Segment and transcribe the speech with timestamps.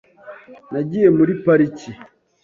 [0.71, 1.89] Nagiye muri pariki.